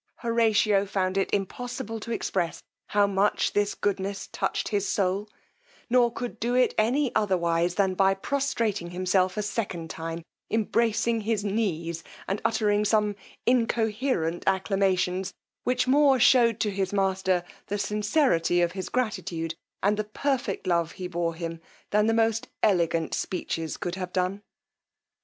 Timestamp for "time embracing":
9.91-11.21